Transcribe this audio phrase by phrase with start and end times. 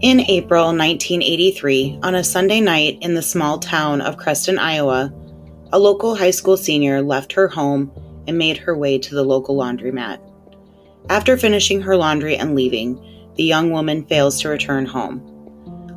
[0.00, 5.12] In April 1983, on a Sunday night in the small town of Creston, Iowa,
[5.72, 7.90] a local high school senior left her home
[8.28, 10.20] and made her way to the local laundromat.
[11.10, 12.94] After finishing her laundry and leaving,
[13.34, 15.20] the young woman fails to return home.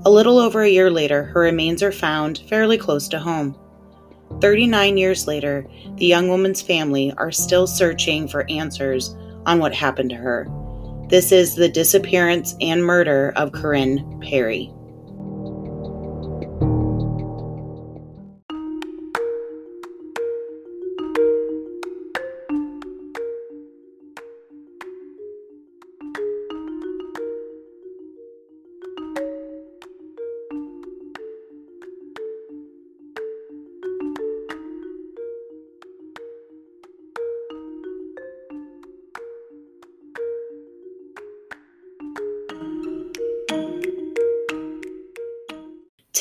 [0.03, 3.55] A little over a year later, her remains are found fairly close to home.
[4.41, 5.63] 39 years later,
[5.97, 9.15] the young woman's family are still searching for answers
[9.45, 10.47] on what happened to her.
[11.11, 14.71] This is the disappearance and murder of Corinne Perry.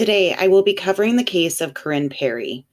[0.00, 2.64] Today, I will be covering the case of Corinne Perry.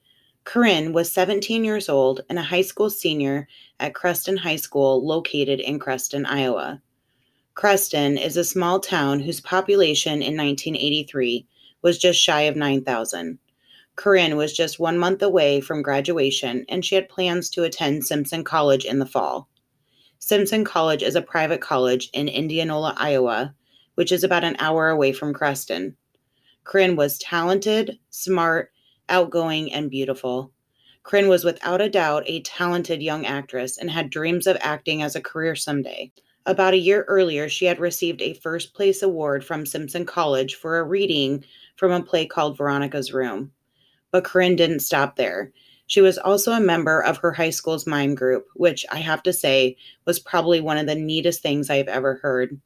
[0.44, 3.46] Corinne was 17 years old and a high school senior
[3.78, 6.80] at Creston High School located in Creston, Iowa.
[7.54, 11.46] Creston is a small town whose population in 1983
[11.82, 13.38] was just shy of 9,000.
[13.94, 18.42] Corinne was just one month away from graduation and she had plans to attend Simpson
[18.42, 19.50] College in the fall.
[20.18, 23.54] Simpson College is a private college in Indianola, Iowa,
[23.96, 25.94] which is about an hour away from Creston.
[26.68, 28.72] Corinne was talented, smart,
[29.08, 30.52] outgoing, and beautiful.
[31.02, 35.16] Corinne was without a doubt a talented young actress and had dreams of acting as
[35.16, 36.12] a career someday.
[36.44, 40.78] About a year earlier, she had received a first place award from Simpson College for
[40.78, 41.42] a reading
[41.76, 43.50] from a play called Veronica's Room.
[44.10, 45.50] But Corinne didn't stop there.
[45.86, 49.32] She was also a member of her high school's mime group, which I have to
[49.32, 52.60] say was probably one of the neatest things I've ever heard.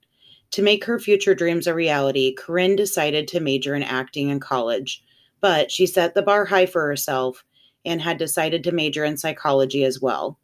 [0.53, 5.03] To make her future dreams a reality, Corinne decided to major in acting in college,
[5.41, 7.42] but she set the bar high for herself
[7.86, 10.39] and had decided to major in psychology as well.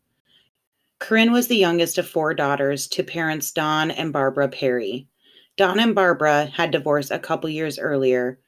[0.99, 5.07] Corinne was the youngest of four daughters to parents Don and Barbara Perry.
[5.59, 8.39] Don and Barbara had divorced a couple years earlier.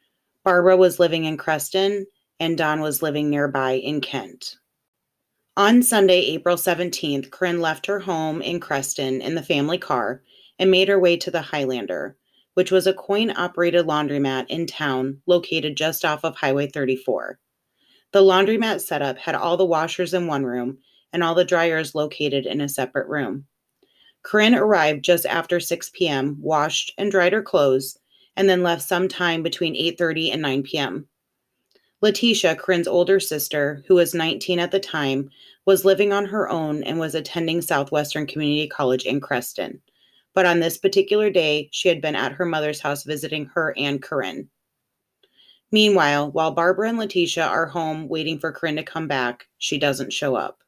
[0.45, 2.07] Barbara was living in Creston,
[2.41, 4.57] and Don was living nearby in Kent.
[5.59, 10.23] On Sunday, April 17th, Corinne left her home in Creston in the family car
[10.61, 12.17] and made her way to the Highlander,
[12.53, 17.39] which was a coin operated laundromat in town located just off of Highway 34.
[18.13, 20.77] The laundromat setup had all the washers in one room
[21.15, 23.47] and all the dryers located in a separate room.
[24.23, 27.99] Corinne arrived just after 6 p.m., washed and dried her clothes,
[28.37, 31.09] and then left sometime between 8:30 and 9 p.m.
[32.03, 35.31] Letitia, Corinne's older sister, who was 19 at the time,
[35.65, 39.81] was living on her own and was attending Southwestern Community College in Creston
[40.35, 44.03] but on this particular day, she had been at her mother's house visiting her and
[44.03, 44.49] Corinne.
[45.73, 50.13] Meanwhile, while Barbara and Letitia are home waiting for Corinne to come back, she doesn't
[50.13, 50.59] show up.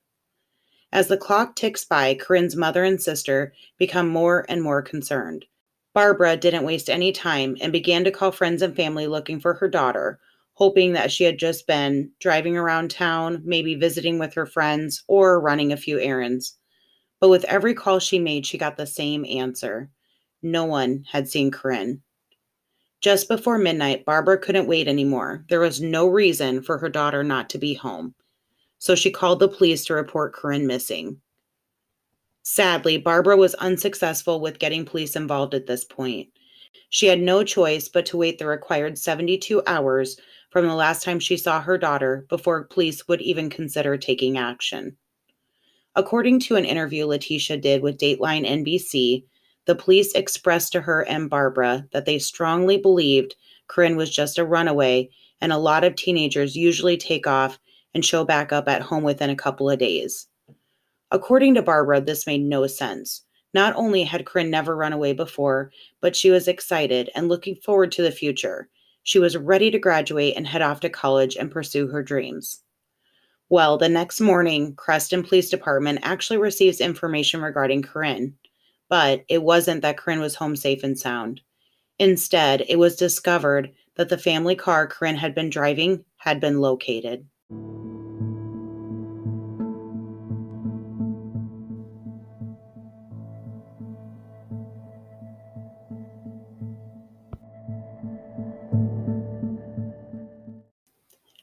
[0.93, 5.47] As the clock ticks by, Corinne's mother and sister become more and more concerned.
[5.95, 9.69] Barbara didn't waste any time and began to call friends and family looking for her
[9.69, 10.21] daughter,
[10.55, 15.41] hoping that she had just been driving around town, maybe visiting with her friends, or
[15.41, 16.59] running a few errands.
[17.23, 19.89] But with every call she made, she got the same answer
[20.43, 22.03] no one had seen Corinne.
[23.01, 25.45] Just before midnight, Barbara couldn't wait anymore.
[25.49, 28.17] There was no reason for her daughter not to be home.
[28.81, 31.21] So she called the police to report Corinne missing.
[32.43, 36.29] Sadly, Barbara was unsuccessful with getting police involved at this point.
[36.89, 40.19] She had no choice but to wait the required 72 hours
[40.51, 44.97] from the last time she saw her daughter before police would even consider taking action.
[45.95, 49.25] According to an interview Letitia did with Dateline NBC,
[49.67, 53.37] the police expressed to her and Barbara that they strongly believed
[53.69, 55.11] Corinne was just a runaway,
[55.41, 57.59] and a lot of teenagers usually take off
[57.95, 60.29] and show back up at home within a couple of days.
[61.11, 63.23] According to Barbara, this made no sense.
[63.53, 67.93] Not only had Corinne never run away before, but she was excited and looking forward
[67.93, 68.69] to the future.
[69.03, 72.63] She was ready to graduate and head off to college and pursue her dreams.
[73.53, 78.35] Well, the next morning, Creston Police Department actually receives information regarding Corinne,
[78.89, 81.43] but it wasn't that Corinne was home safe and sound.
[81.99, 87.27] Instead, it was discovered that the family car Corinne had been driving had been located.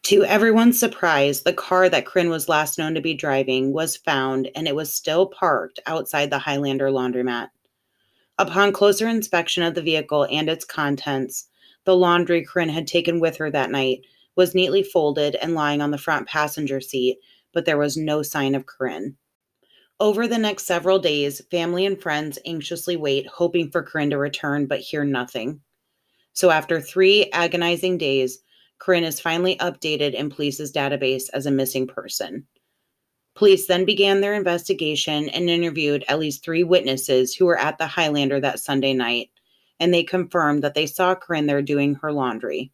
[0.10, 4.50] To everyone's surprise, the car that Corinne was last known to be driving was found
[4.56, 7.50] and it was still parked outside the Highlander laundromat.
[8.40, 11.48] Upon closer inspection of the vehicle and its contents,
[11.84, 14.00] the laundry Corinne had taken with her that night
[14.36, 17.20] was neatly folded and lying on the front passenger seat,
[17.54, 19.16] but there was no sign of Corinne.
[20.00, 24.66] Over the next several days, family and friends anxiously wait, hoping for Corinne to return,
[24.66, 25.62] but hear nothing.
[26.34, 28.40] So, after three agonizing days,
[28.80, 32.48] Corinne is finally updated in police's database as a missing person.
[33.36, 37.88] Police then began their investigation and interviewed at least three witnesses who were at the
[37.88, 39.30] Highlander that Sunday night,
[39.80, 42.72] and they confirmed that they saw Corinne there doing her laundry.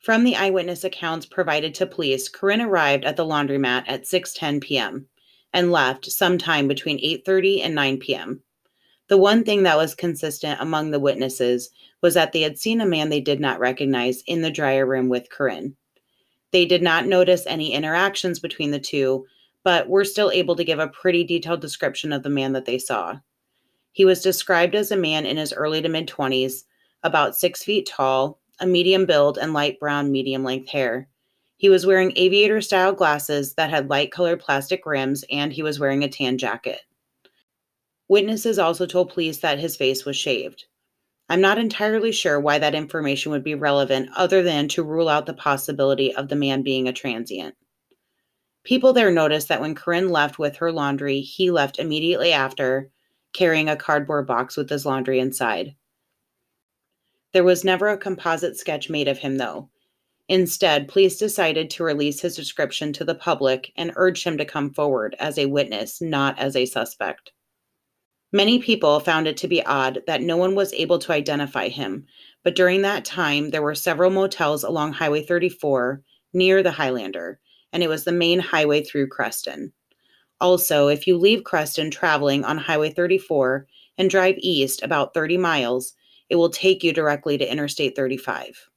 [0.00, 5.08] From the eyewitness accounts provided to police, Corinne arrived at the laundromat at 6:10 p.m.
[5.52, 8.42] and left sometime between 8:30 and 9 p.m.
[9.14, 11.70] The one thing that was consistent among the witnesses
[12.00, 15.08] was that they had seen a man they did not recognize in the dryer room
[15.08, 15.76] with Corinne.
[16.50, 19.24] They did not notice any interactions between the two,
[19.62, 22.76] but were still able to give a pretty detailed description of the man that they
[22.76, 23.20] saw.
[23.92, 26.64] He was described as a man in his early to mid 20s,
[27.04, 31.06] about six feet tall, a medium build, and light brown, medium length hair.
[31.56, 35.78] He was wearing aviator style glasses that had light colored plastic rims, and he was
[35.78, 36.80] wearing a tan jacket.
[38.08, 40.64] Witnesses also told police that his face was shaved.
[41.28, 45.24] I'm not entirely sure why that information would be relevant other than to rule out
[45.24, 47.54] the possibility of the man being a transient.
[48.62, 52.90] People there noticed that when Corinne left with her laundry, he left immediately after,
[53.32, 55.74] carrying a cardboard box with his laundry inside.
[57.32, 59.70] There was never a composite sketch made of him, though.
[60.28, 64.72] Instead, police decided to release his description to the public and urged him to come
[64.72, 67.32] forward as a witness, not as a suspect.
[68.34, 72.04] Many people found it to be odd that no one was able to identify him,
[72.42, 76.02] but during that time, there were several motels along Highway 34
[76.32, 77.38] near the Highlander,
[77.72, 79.72] and it was the main highway through Creston.
[80.40, 85.94] Also, if you leave Creston traveling on Highway 34 and drive east about 30 miles,
[86.28, 88.68] it will take you directly to Interstate 35.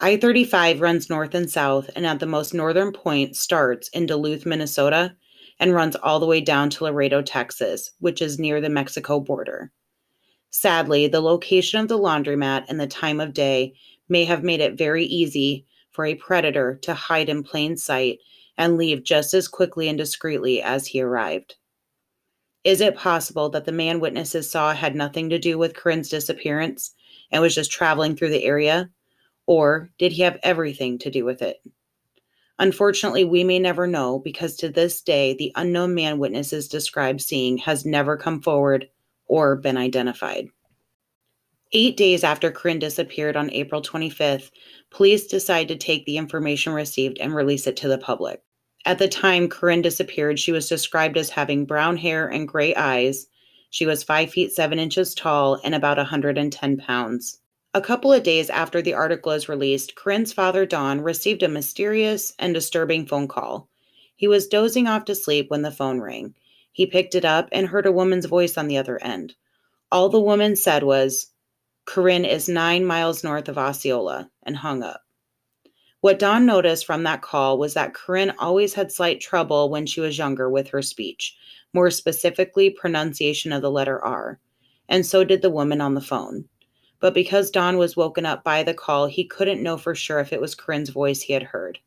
[0.00, 4.46] I 35 runs north and south, and at the most northern point starts in Duluth,
[4.46, 5.14] Minnesota,
[5.60, 9.72] and runs all the way down to Laredo, Texas, which is near the Mexico border.
[10.50, 13.74] Sadly, the location of the laundromat and the time of day
[14.08, 18.18] may have made it very easy for a predator to hide in plain sight
[18.56, 21.56] and leave just as quickly and discreetly as he arrived.
[22.64, 26.94] Is it possible that the man witnesses saw had nothing to do with Corinne's disappearance
[27.30, 28.90] and was just traveling through the area?
[29.46, 31.62] Or did he have everything to do with it?
[32.58, 37.58] Unfortunately, we may never know because to this day, the unknown man witnesses described seeing
[37.58, 38.88] has never come forward
[39.26, 40.48] or been identified.
[41.72, 44.50] Eight days after Corinne disappeared on April 25th,
[44.90, 48.42] police decide to take the information received and release it to the public.
[48.86, 53.26] At the time Corinne disappeared, she was described as having brown hair and gray eyes.
[53.70, 57.38] She was 5 feet 7 inches tall and about 110 pounds.
[57.74, 62.32] A couple of days after the article is released, Corinne's father, Don, received a mysterious
[62.38, 63.68] and disturbing phone call.
[64.16, 66.34] He was dozing off to sleep when the phone rang.
[66.72, 69.34] He picked it up and heard a woman's voice on the other end.
[69.92, 71.26] All the woman said was,
[71.84, 75.02] Corinne is nine miles north of Osceola, and hung up.
[76.00, 80.00] What Don noticed from that call was that Corinne always had slight trouble when she
[80.00, 81.36] was younger with her speech,
[81.74, 84.40] more specifically, pronunciation of the letter R,
[84.88, 86.48] and so did the woman on the phone
[87.00, 90.32] but because Don was woken up by the call, he couldn't know for sure if
[90.32, 91.78] it was Corinne's voice he had heard.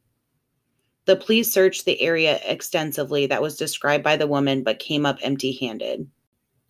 [1.05, 5.17] The police searched the area extensively that was described by the woman, but came up
[5.21, 6.07] empty handed.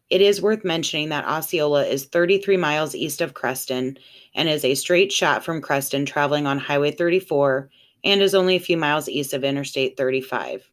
[0.10, 3.98] It is worth mentioning that Osceola is 33 miles east of Creston
[4.36, 7.70] and is a straight shot from Creston traveling on Highway 34
[8.04, 10.70] and is only a few miles east of Interstate 35.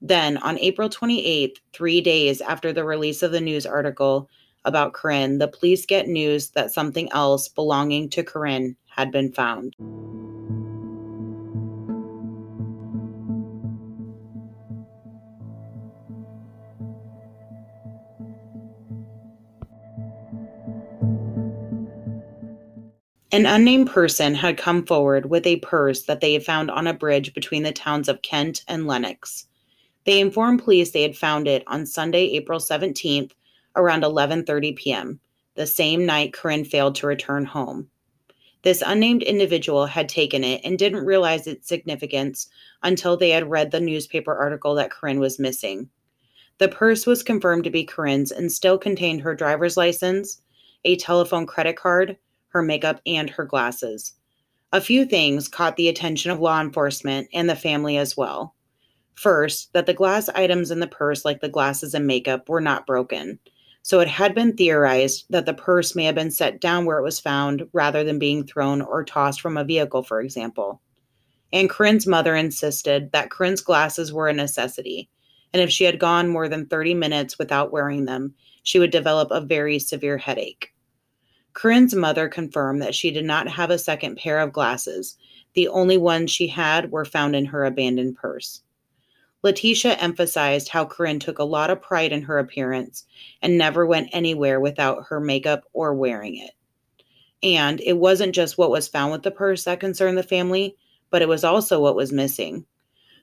[0.00, 4.28] Then, on April 28th, three days after the release of the news article,
[4.64, 9.74] about Corinne, the police get news that something else belonging to Corinne had been found.
[23.30, 26.94] An unnamed person had come forward with a purse that they had found on a
[26.94, 29.46] bridge between the towns of Kent and Lenox.
[30.06, 33.32] They informed police they had found it on Sunday, April 17th,
[33.78, 35.20] around 11:30 p.m.,
[35.54, 37.88] the same night Corinne failed to return home.
[38.62, 42.48] This unnamed individual had taken it and didn't realize its significance
[42.82, 45.88] until they had read the newspaper article that Corinne was missing.
[46.58, 50.42] The purse was confirmed to be Corinne's and still contained her driver's license,
[50.84, 52.18] a telephone credit card,
[52.48, 54.14] her makeup, and her glasses.
[54.72, 58.54] A few things caught the attention of law enforcement and the family as well.
[59.14, 62.86] First, that the glass items in the purse, like the glasses and makeup, were not
[62.86, 63.38] broken
[63.88, 67.02] so it had been theorized that the purse may have been set down where it
[67.02, 70.82] was found rather than being thrown or tossed from a vehicle, for example.
[71.54, 75.08] And Corinne's mother insisted that Corinne's glasses were a necessity,
[75.54, 79.30] and if she had gone more than 30 minutes without wearing them, she would develop
[79.30, 80.74] a very severe headache.
[81.54, 85.16] Corinne's mother confirmed that she did not have a second pair of glasses.
[85.54, 88.60] The only ones she had were found in her abandoned purse.
[89.42, 93.04] Letitia emphasized how Corinne took a lot of pride in her appearance
[93.40, 96.50] and never went anywhere without her makeup or wearing it.
[97.42, 100.76] And it wasn't just what was found with the purse that concerned the family,
[101.10, 102.66] but it was also what was missing.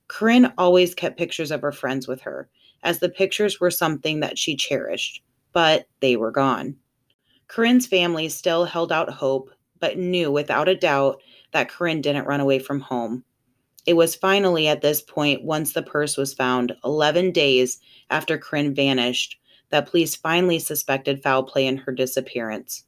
[0.08, 2.48] Corinne always kept pictures of her friends with her,
[2.84, 6.78] as the pictures were something that she cherished, but they were gone.
[7.48, 12.40] Corinne's family still held out hope, but knew without a doubt that Corinne didn't run
[12.40, 13.24] away from home.
[13.86, 18.74] It was finally at this point, once the purse was found, 11 days after Corinne
[18.74, 19.38] vanished,
[19.70, 22.84] that police finally suspected foul play in her disappearance.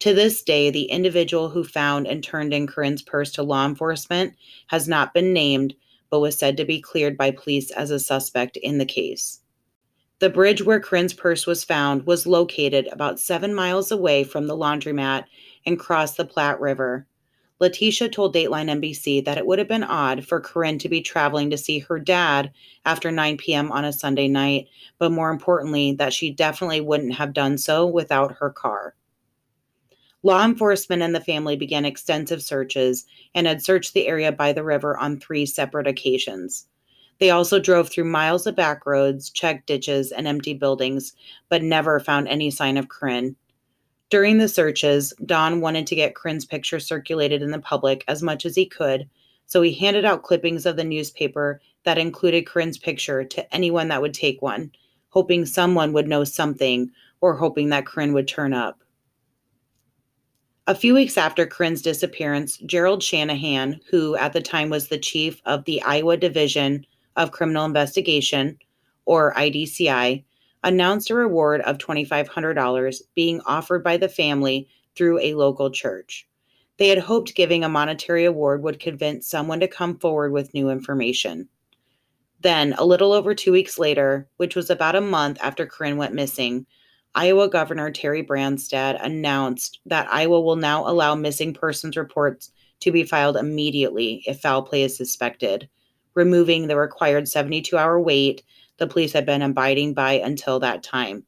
[0.00, 4.34] To this day, the individual who found and turned in Corinne's purse to law enforcement
[4.66, 5.74] has not been named,
[6.10, 9.40] but was said to be cleared by police as a suspect in the case.
[10.18, 14.56] The bridge where Corinne's purse was found was located about seven miles away from the
[14.56, 15.24] laundromat
[15.64, 17.06] and crossed the Platte River.
[17.58, 21.48] Letitia told Dateline NBC that it would have been odd for Corinne to be traveling
[21.50, 22.52] to see her dad
[22.84, 23.72] after 9 p.m.
[23.72, 28.36] on a Sunday night, but more importantly, that she definitely wouldn't have done so without
[28.38, 28.94] her car.
[30.22, 34.64] Law enforcement and the family began extensive searches and had searched the area by the
[34.64, 36.66] river on three separate occasions.
[37.18, 41.14] They also drove through miles of back roads, checked ditches, and empty buildings,
[41.48, 43.36] but never found any sign of Corinne.
[44.08, 48.46] During the searches, Don wanted to get Corinne's picture circulated in the public as much
[48.46, 49.08] as he could,
[49.46, 54.00] so he handed out clippings of the newspaper that included Corinne's picture to anyone that
[54.00, 54.70] would take one,
[55.08, 58.80] hoping someone would know something or hoping that Corinne would turn up.
[60.68, 65.40] A few weeks after Corinne's disappearance, Gerald Shanahan, who at the time was the chief
[65.46, 66.84] of the Iowa Division
[67.16, 68.58] of Criminal Investigation,
[69.04, 70.24] or IDCI,
[70.64, 76.26] announced a reward of $2,500 being offered by the family through a local church.
[76.78, 80.68] They had hoped giving a monetary award would convince someone to come forward with new
[80.68, 81.48] information.
[82.40, 86.14] Then, a little over two weeks later, which was about a month after Corinne went
[86.14, 86.66] missing,
[87.14, 93.04] Iowa Governor Terry Branstad announced that Iowa will now allow missing persons reports to be
[93.04, 95.68] filed immediately if foul play is suspected,
[96.14, 98.42] removing the required 72 hour wait
[98.78, 101.24] the police had been abiding by until that time.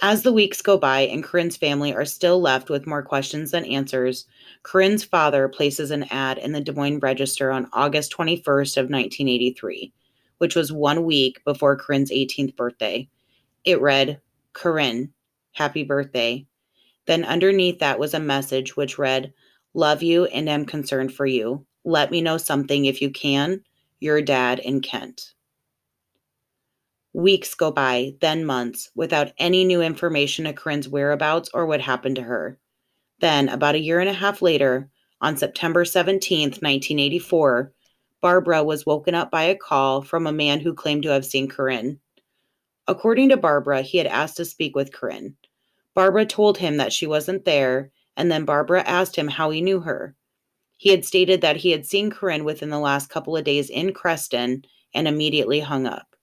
[0.00, 3.64] As the weeks go by and Corinne's family are still left with more questions than
[3.64, 4.26] answers,
[4.62, 9.92] Corinne's father places an ad in the Des Moines Register on August 21st of 1983,
[10.38, 13.08] which was one week before Corinne's 18th birthday.
[13.64, 14.20] It read,
[14.52, 15.12] Corinne,
[15.52, 16.46] happy birthday.
[17.06, 19.32] Then underneath that was a message which read,
[19.74, 21.66] Love you and am concerned for you.
[21.84, 23.62] Let me know something if you can.
[23.98, 25.34] Your dad in Kent.
[27.14, 32.16] Weeks go by, then months, without any new information of Corinne's whereabouts or what happened
[32.16, 32.58] to her.
[33.20, 37.72] Then, about a year and a half later, on September 17, 1984,
[38.20, 41.48] Barbara was woken up by a call from a man who claimed to have seen
[41.48, 41.98] Corinne.
[42.86, 45.36] According to Barbara, he had asked to speak with Corinne.
[45.94, 49.80] Barbara told him that she wasn't there, and then Barbara asked him how he knew
[49.80, 50.14] her.
[50.76, 53.92] He had stated that he had seen Corinne within the last couple of days in
[53.92, 56.14] Creston and immediately hung up.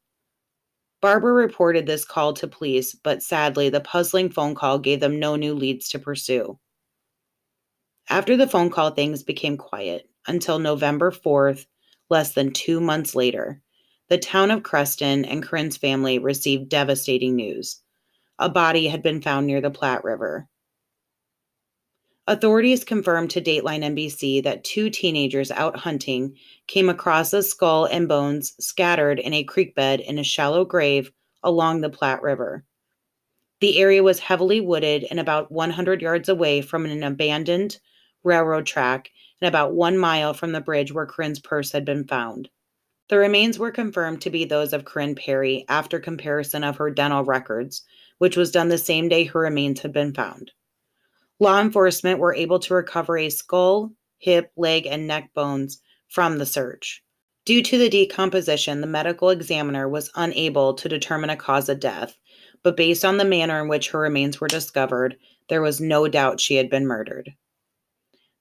[1.02, 5.36] Barbara reported this call to police, but sadly, the puzzling phone call gave them no
[5.36, 6.58] new leads to pursue.
[8.10, 11.66] After the phone call, things became quiet until November 4th,
[12.10, 13.62] less than two months later.
[14.10, 17.82] The town of Creston and Corinne's family received devastating news.
[18.38, 20.48] A body had been found near the Platte River.
[22.28, 28.08] Authorities confirmed to Dateline NBC that two teenagers out hunting came across a skull and
[28.08, 31.12] bones scattered in a creek bed in a shallow grave
[31.44, 32.66] along the Platte River.
[33.62, 37.78] The area was heavily wooded and about 100 yards away from an abandoned
[38.24, 42.50] railroad track and about one mile from the bridge where Corinne's purse had been found.
[43.08, 47.24] The remains were confirmed to be those of Corinne Perry after comparison of her dental
[47.24, 47.84] records,
[48.18, 50.52] which was done the same day her remains had been found.
[51.40, 56.46] Law enforcement were able to recover a skull, hip, leg, and neck bones from the
[56.46, 57.04] search.
[57.46, 62.18] Due to the decomposition, the medical examiner was unable to determine a cause of death,
[62.64, 65.18] but based on the manner in which her remains were discovered,
[65.50, 67.36] there was no doubt she had been murdered.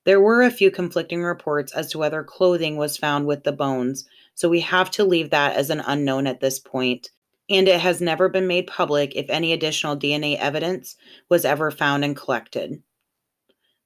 [0.05, 4.07] There were a few conflicting reports as to whether clothing was found with the bones,
[4.35, 7.11] so we have to leave that as an unknown at this point.
[7.51, 10.97] And it has never been made public if any additional DNA evidence
[11.29, 12.83] was ever found and collected.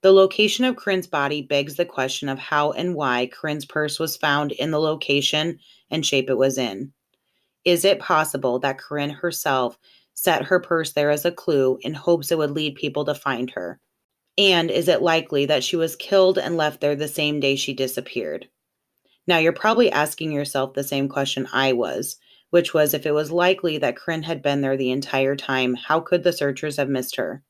[0.00, 4.16] The location of Corinne's body begs the question of how and why Corinne's purse was
[4.16, 5.58] found in the location
[5.90, 6.92] and shape it was in.
[7.64, 9.76] Is it possible that Corinne herself
[10.14, 13.50] set her purse there as a clue in hopes it would lead people to find
[13.50, 13.80] her?
[14.36, 17.74] And is it likely that she was killed and left there the same day she
[17.74, 18.48] disappeared?
[19.26, 22.16] Now, you're probably asking yourself the same question I was,
[22.50, 26.00] which was if it was likely that Corinne had been there the entire time, how
[26.00, 27.42] could the searchers have missed her?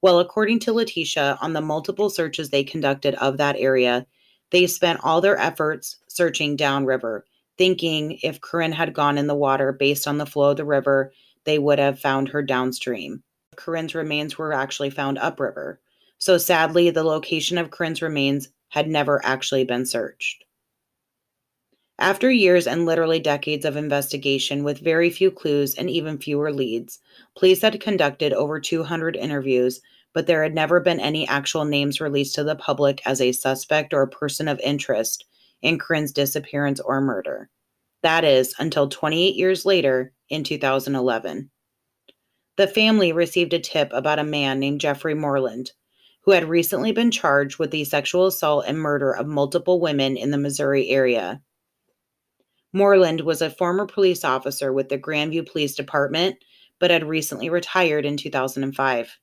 [0.00, 4.06] Well, according to Letitia, on the multiple searches they conducted of that area,
[4.50, 7.24] they spent all their efforts searching downriver,
[7.56, 11.12] thinking if Corinne had gone in the water based on the flow of the river,
[11.44, 13.22] they would have found her downstream.
[13.56, 15.80] Corinne's remains were actually found upriver.
[16.18, 20.44] So sadly, the location of Corinne's remains had never actually been searched.
[22.00, 27.00] After years and literally decades of investigation with very few clues and even fewer leads,
[27.36, 29.80] police had conducted over 200 interviews,
[30.14, 33.92] but there had never been any actual names released to the public as a suspect
[33.92, 35.24] or a person of interest
[35.60, 37.50] in Corinne's disappearance or murder.
[38.04, 41.50] That is, until 28 years later in 2011.
[42.56, 45.72] The family received a tip about a man named Jeffrey Moreland,
[46.22, 50.30] who had recently been charged with the sexual assault and murder of multiple women in
[50.30, 51.42] the Missouri area.
[52.72, 56.36] Moreland was a former police officer with the Grandview Police Department,
[56.78, 59.18] but had recently retired in 2005.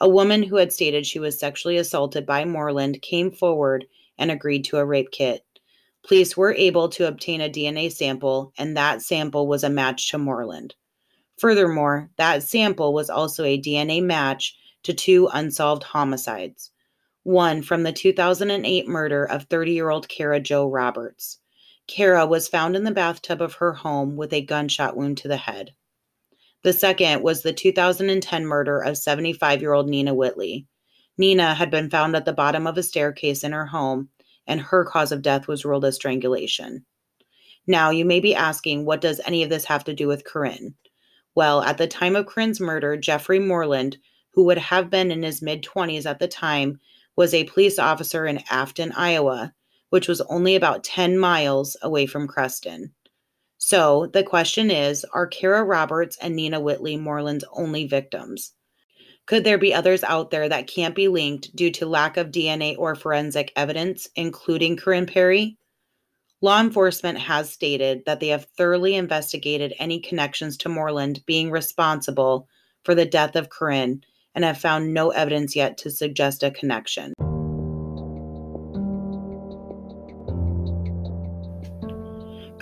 [0.00, 3.86] A woman who had stated she was sexually assaulted by Moreland came forward
[4.18, 5.44] and agreed to a rape kit.
[6.06, 10.18] Police were able to obtain a DNA sample, and that sample was a match to
[10.18, 10.74] Moreland.
[11.38, 16.70] Furthermore, that sample was also a DNA match to two unsolved homicides
[17.26, 21.40] one from the 2008 murder of 30 year old Kara Jo Roberts.
[21.86, 25.36] Kara was found in the bathtub of her home with a gunshot wound to the
[25.36, 25.74] head.
[26.62, 30.66] The second was the 2010 murder of 75 year old Nina Whitley.
[31.16, 34.08] Nina had been found at the bottom of a staircase in her home,
[34.46, 36.84] and her cause of death was ruled as strangulation.
[37.66, 40.74] Now, you may be asking, what does any of this have to do with Corinne?
[41.34, 43.98] Well, at the time of Corinne's murder, Jeffrey Moreland,
[44.32, 46.80] who would have been in his mid 20s at the time,
[47.16, 49.54] was a police officer in Afton, Iowa,
[49.90, 52.92] which was only about 10 miles away from Creston.
[53.58, 58.52] So the question is Are Kara Roberts and Nina Whitley Moreland's only victims?
[59.26, 62.76] Could there be others out there that can't be linked due to lack of DNA
[62.78, 65.58] or forensic evidence, including Corinne Perry?
[66.42, 72.46] Law enforcement has stated that they have thoroughly investigated any connections to Moreland being responsible
[72.84, 74.02] for the death of Corinne
[74.34, 77.14] and have found no evidence yet to suggest a connection.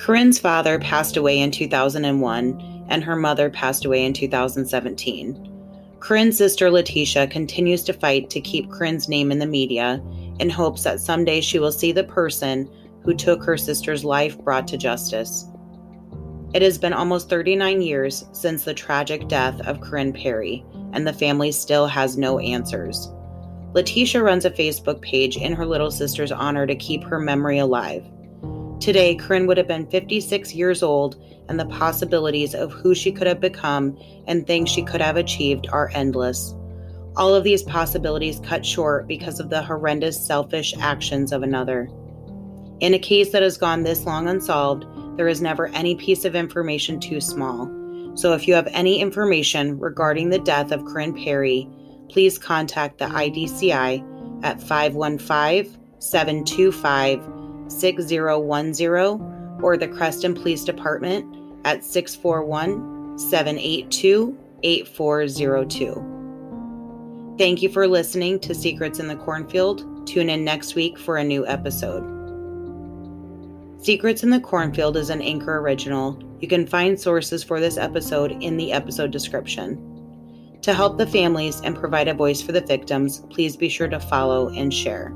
[0.05, 5.51] Corinne's father passed away in 2001 and her mother passed away in 2017.
[5.99, 10.03] Corinne's sister Letitia continues to fight to keep Corinne's name in the media
[10.41, 12.69] in hopes that someday she will see the person
[13.03, 15.47] who took her sister's life brought to justice.
[16.53, 21.15] It has been almost 39 years since the tragic death of Corinne Perry, and the
[21.15, 23.11] family still has no answers.
[23.73, 28.05] Letitia runs a Facebook page in her little sister's honor to keep her memory alive.
[28.81, 31.17] Today, Corinne would have been 56 years old,
[31.49, 35.69] and the possibilities of who she could have become and things she could have achieved
[35.71, 36.55] are endless.
[37.17, 41.89] All of these possibilities cut short because of the horrendous selfish actions of another.
[42.81, 44.85] In a case that has gone this long unsolved,
[45.17, 47.71] there is never any piece of information too small.
[48.17, 51.69] So if you have any information regarding the death of Corinne Perry,
[52.09, 57.34] please contact the IDCI at 515 725
[57.69, 67.35] 6010 or the Creston Police Department at 641 782 8402.
[67.37, 70.07] Thank you for listening to Secrets in the Cornfield.
[70.07, 72.11] Tune in next week for a new episode.
[73.83, 76.19] Secrets in the Cornfield is an Anchor original.
[76.41, 80.59] You can find sources for this episode in the episode description.
[80.63, 84.01] To help the families and provide a voice for the victims, please be sure to
[84.01, 85.15] follow and share.